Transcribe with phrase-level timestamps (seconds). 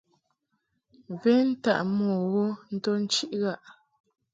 [1.21, 3.61] Ven taʼ mo wo nto nchiʼ ghaʼ.